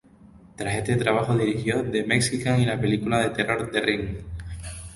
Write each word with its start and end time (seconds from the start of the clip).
Tras 0.55 0.73
este 0.77 0.95
trabajo, 0.95 1.37
dirigió 1.37 1.83
"The 1.83 2.03
Mexican" 2.05 2.59
y 2.59 2.65
la 2.65 2.81
película 2.81 3.19
de 3.19 3.29
terror 3.35 3.69
"The 3.71 3.81
Ring". 3.81 4.17